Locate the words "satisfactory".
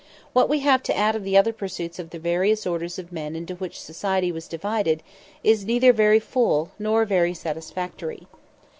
7.35-8.25